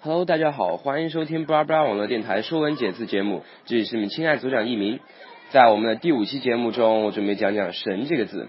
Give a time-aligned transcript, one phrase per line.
[0.00, 5.00] Hello，大家好，欢迎收听布拉布拉网络电台说文解字节目，这里是你们亲爱组长一鸣。
[5.50, 8.48] 在我们的第五期节目中，我准备讲讲“神”这个字。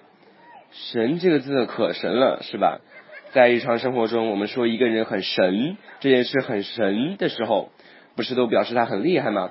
[0.72, 2.82] 神这个字可神了，是吧？
[3.32, 7.72] 在日常生活中，我们说一个人很神，这件事很神的时候，
[8.16, 9.50] 不是都表示他很厉害吗？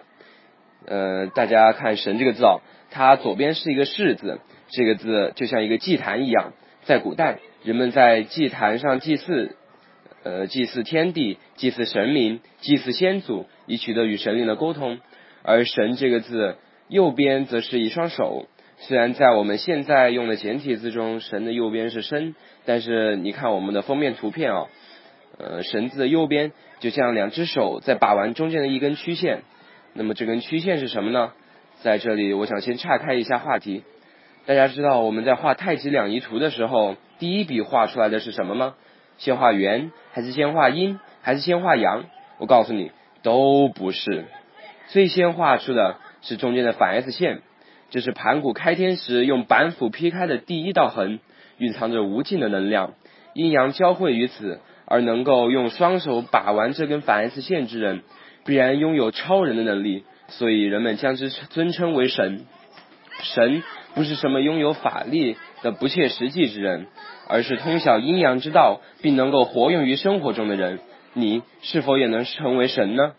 [0.86, 2.60] 呃，大家看“神”这个字哦，
[2.92, 4.38] 它左边是一个“士”字，
[4.68, 6.52] 这个字就像一个祭坛一样。
[6.84, 9.56] 在古代，人们在祭坛上祭祀，
[10.24, 14.98] 呃，祭祀天地，祭祀神明，祭祀先祖，以取得与神灵的沟通。
[15.42, 16.56] 而“神”这个字
[16.88, 18.46] 右边则是一双手。
[18.78, 22.34] 虽然在我们现在用的简体字中，“神”的右边是“身”，
[22.66, 24.66] 但是你看我们的封面图片啊，
[25.38, 29.42] 呃，“神”字的右边就像两只手在把玩中间的一根曲线。
[29.94, 31.32] 那么这根曲线是什么呢？
[31.82, 33.84] 在这里，我想先岔开一下话题。
[34.46, 38.74] 大家知道我们在画太极两仪图的时候，第一笔画出来的是什么吗？
[39.18, 42.04] 先画圆，还是先画阴，还是先画阳？
[42.38, 42.90] 我告诉你，
[43.22, 44.24] 都不是。
[44.88, 47.42] 最先画出的是中间的反 S 线。
[47.90, 51.20] 这是盘古开天时用板斧劈开的第一道痕，
[51.56, 52.94] 蕴藏着无尽的能量，
[53.32, 58.02] 阴阳交汇于此，而能够用双手把玩这根反 S 线之人，
[58.44, 62.44] 必然拥有超人的能力，所以人们将之尊称为神。
[63.22, 63.62] 神
[63.94, 66.86] 不是什么拥有法力的不切实际之人，
[67.28, 70.80] 而是通晓阴阳之道，并能够活用于生活中的人。
[71.14, 73.12] 你是否也能成为神呢？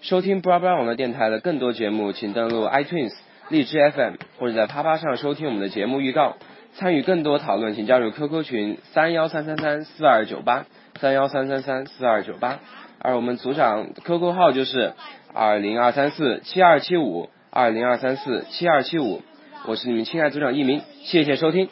[0.00, 3.12] 收听布拉布拉网的电台的更多节目，请登录 iTunes。
[3.48, 6.36] 荔枝 FM 或者在啪啪上收听我们的节目预告，
[6.74, 10.66] 参与更多讨论，请加入 QQ 群三幺三三三四二九八
[11.00, 12.60] 三幺三三三四二九八，
[13.00, 14.92] 而我们组长 QQ 号就是
[15.34, 19.20] 二零二三四七二七五二零二三四七二七五，
[19.66, 21.68] 我是你们亲爱组长一鸣，谢谢收听。